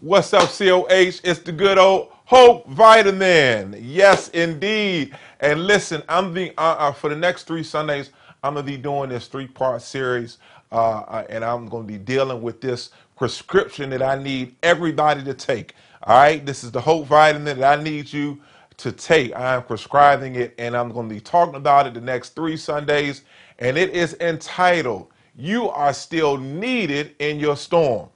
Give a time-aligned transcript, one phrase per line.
[0.00, 0.86] What's up, COH?
[1.24, 3.76] It's the good old Hope Vitamin.
[3.80, 5.16] Yes, indeed.
[5.40, 8.10] And listen, I'm the uh, uh, for the next three Sundays,
[8.44, 10.38] I'm gonna be doing this three-part series,
[10.70, 15.34] uh, uh, and I'm gonna be dealing with this prescription that I need everybody to
[15.34, 15.74] take.
[16.04, 18.40] All right, this is the Hope Vitamin that I need you
[18.76, 19.34] to take.
[19.34, 23.22] I am prescribing it, and I'm to be talking about it the next three Sundays.
[23.58, 28.10] And it is entitled, You Are Still Needed in Your Storm.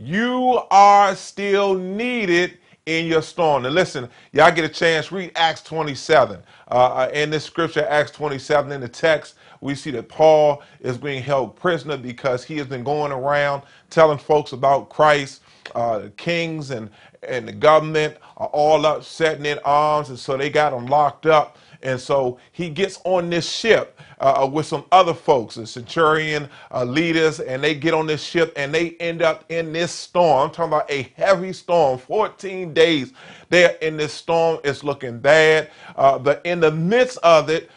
[0.00, 3.66] You are still needed in your storm.
[3.66, 6.40] And listen, y'all get a chance, read Acts 27.
[6.70, 10.98] Uh, uh, in this scripture, Acts 27, in the text, we see that Paul is
[10.98, 15.42] being held prisoner because he has been going around telling folks about Christ.
[15.74, 16.90] Uh, kings and,
[17.28, 21.26] and the government are all up setting in arms, and so they got him locked
[21.26, 21.58] up.
[21.82, 26.48] And so he gets on this ship uh, uh, with some other folks, the centurion
[26.72, 30.48] uh, leaders, and they get on this ship and they end up in this storm.
[30.48, 33.12] I'm talking about a heavy storm, 14 days.
[33.50, 34.60] They're in this storm.
[34.64, 35.70] It's looking bad.
[35.96, 37.70] Uh, but in the midst of it,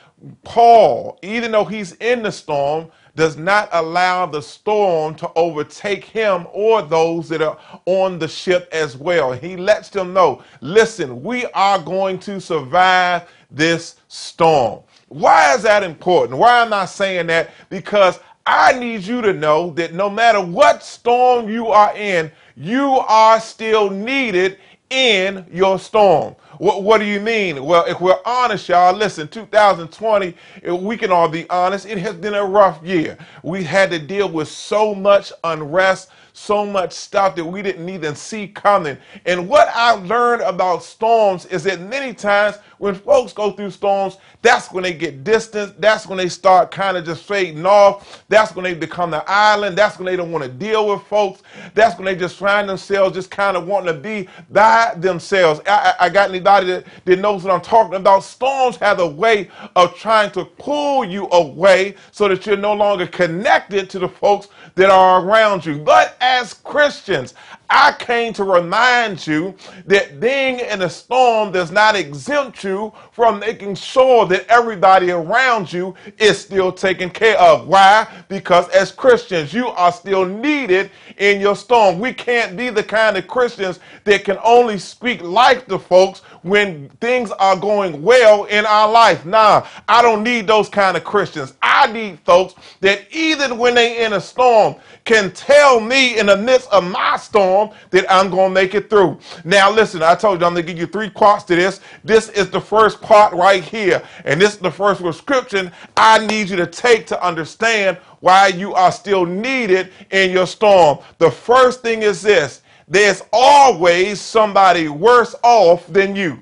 [0.44, 6.48] Paul, even though he's in the storm, does not allow the storm to overtake him
[6.52, 9.32] or those that are on the ship as well.
[9.34, 14.82] He lets them know listen, we are going to survive this storm.
[15.10, 16.40] Why is that important?
[16.40, 17.52] Why am I saying that?
[17.70, 22.90] Because I need you to know that no matter what storm you are in, you
[23.08, 24.58] are still needed
[24.90, 26.36] in your storm.
[26.60, 27.64] What, what do you mean?
[27.66, 30.36] Well, if we're honest, y'all, listen, 2020,
[30.78, 33.18] we can all be honest, it has been a rough year.
[33.44, 38.16] We had to deal with so much unrest, so much stuff that we didn't even
[38.16, 38.98] see coming.
[39.26, 44.18] And what I've learned about storms is that many times when folks go through storms,
[44.42, 45.80] that's when they get distant.
[45.80, 48.24] That's when they start kind of just fading off.
[48.30, 49.78] That's when they become the island.
[49.78, 51.42] That's when they don't want to deal with folks.
[51.74, 55.62] That's when they just find themselves just kind of wanting to be by themselves.
[55.68, 58.24] I, I, I got anybody that, that knows what I'm talking about.
[58.24, 63.08] Storms have a way of trying to pull you away so that you're no longer
[63.08, 65.80] connected to the folks that are around you.
[65.80, 67.34] But as Christians,
[67.70, 69.56] I came to remind you
[69.88, 75.72] that being in a storm does not exempt you from making sure that everybody around
[75.74, 77.68] you is still taken care of.
[77.68, 78.08] Why?
[78.28, 82.00] Because as Christians, you are still needed in your storm.
[82.00, 86.90] We can't be the kind of Christians that can only speak life to folks when
[87.02, 89.26] things are going well in our life.
[89.26, 91.54] Nah, I don't need those kind of Christians.
[91.62, 96.38] I need folks that even when they in a storm can tell me in the
[96.38, 99.20] midst of my storm that I'm going to make it through.
[99.44, 101.82] Now listen, I told you I'm going to give you three parts to this.
[102.04, 104.04] This is the first part right here.
[104.26, 108.74] And this is the first prescription I need you to take to understand why you
[108.74, 111.00] are still needed in your storm.
[111.18, 112.62] The first thing is this.
[112.88, 116.42] There's always somebody worse off than you.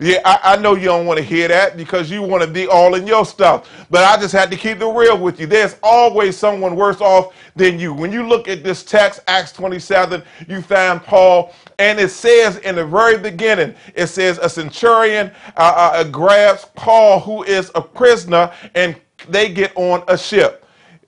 [0.00, 2.68] Yeah, I, I, know you don't want to hear that because you want to be
[2.68, 3.68] all in your stuff.
[3.90, 5.46] But I just had to keep it real with you.
[5.48, 7.92] There's always someone worse off than you.
[7.92, 12.76] When you look at this text, Acts 27, you find Paul, and it says in
[12.76, 18.52] the very beginning, it says a centurion uh, uh, grabs Paul, who is a prisoner,
[18.76, 18.94] and
[19.28, 20.64] they get on a ship.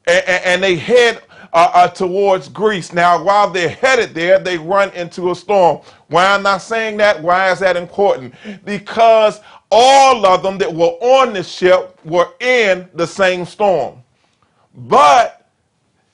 [0.07, 1.23] and, and they head
[1.53, 2.93] uh, uh, towards Greece.
[2.93, 5.81] Now, while they're headed there, they run into a storm.
[6.09, 7.23] Why am I saying that?
[7.23, 8.35] Why is that important?
[8.65, 9.41] Because
[9.71, 14.03] all of them that were on the ship were in the same storm.
[14.75, 15.49] But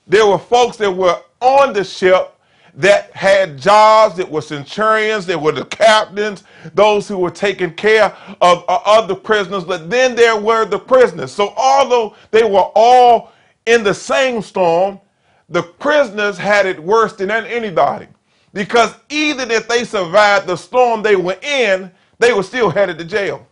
[0.07, 2.35] there were folks that were on the ship
[2.75, 8.15] that had jobs, that were centurions, that were the captains, those who were taking care
[8.43, 9.65] of, the prisoners.
[9.65, 11.33] But then there were the prisoners.
[11.33, 13.33] So although they were all
[13.65, 15.01] in the same storm,
[15.49, 18.09] the prisoners had it worse than anybody
[18.55, 23.05] because even if they survived the storm they were in, they were still headed to
[23.05, 23.47] jail.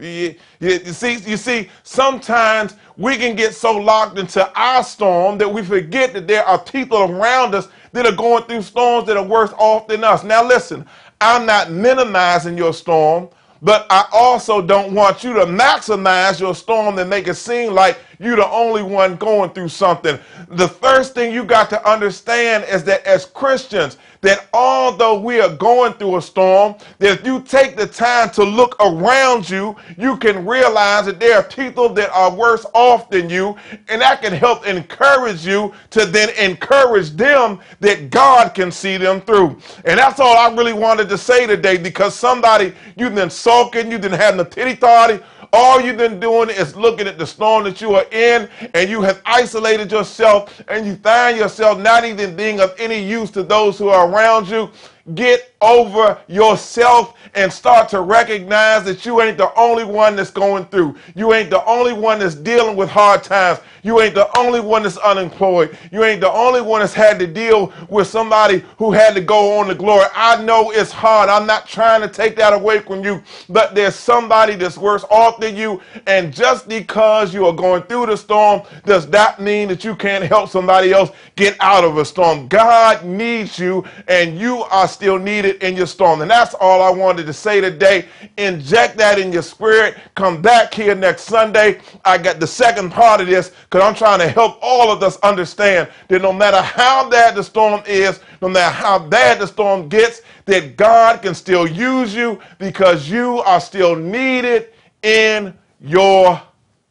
[0.00, 5.52] You, you, see, you see, sometimes we can get so locked into our storm that
[5.52, 9.24] we forget that there are people around us that are going through storms that are
[9.24, 10.24] worse off than us.
[10.24, 10.86] Now, listen,
[11.20, 13.30] I'm not minimizing your storm.
[13.62, 17.98] But I also don't want you to maximize your storm and make it seem like
[18.18, 20.18] you're the only one going through something.
[20.48, 25.54] The first thing you got to understand is that as Christians, that although we are
[25.54, 30.16] going through a storm, that if you take the time to look around you, you
[30.16, 33.56] can realize that there are people that are worse off than you,
[33.88, 39.20] and that can help encourage you to then encourage them that God can see them
[39.20, 39.58] through.
[39.84, 44.00] And that's all I really wanted to say today because somebody, you've been sulking, you've
[44.00, 45.20] been having a pity party,
[45.52, 49.00] all you've been doing is looking at the storm that you are in, and you
[49.02, 53.78] have isolated yourself, and you find yourself not even being of any use to those
[53.78, 54.70] who are around you.
[55.14, 60.64] Get over yourself and start to recognize that you ain't the only one that's going
[60.66, 60.96] through.
[61.14, 63.60] You ain't the only one that's dealing with hard times.
[63.82, 65.76] You ain't the only one that's unemployed.
[65.92, 69.58] You ain't the only one that's had to deal with somebody who had to go
[69.58, 70.06] on to glory.
[70.14, 71.28] I know it's hard.
[71.28, 75.40] I'm not trying to take that away from you, but there's somebody that's worse off
[75.40, 75.80] than you.
[76.06, 80.24] And just because you are going through the storm, does that mean that you can't
[80.24, 82.48] help somebody else get out of a storm?
[82.48, 86.22] God needs you, and you are still needed in your storm.
[86.22, 88.06] And that's all I wanted to say today.
[88.36, 89.96] Inject that in your spirit.
[90.16, 91.80] Come back here next Sunday.
[92.04, 95.16] I got the second part of this because I'm trying to help all of us
[95.20, 99.88] understand that no matter how bad the storm is, no matter how bad the storm
[99.88, 104.70] gets, that God can still use you because you are still needed
[105.04, 106.42] in your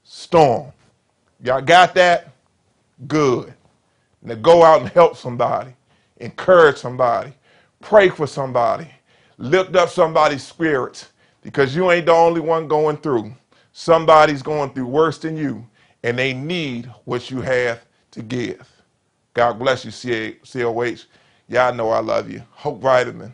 [0.05, 0.71] storm.
[1.43, 2.29] Y'all got that?
[3.07, 3.53] Good.
[4.23, 5.71] Now go out and help somebody,
[6.17, 7.33] encourage somebody,
[7.81, 8.89] pray for somebody,
[9.37, 13.33] lift up somebody's spirits because you ain't the only one going through.
[13.73, 15.67] Somebody's going through worse than you,
[16.03, 18.69] and they need what you have to give.
[19.33, 21.05] God bless you, COH.
[21.49, 22.43] Y'all know I love you.
[22.51, 23.25] Hope Vitamin.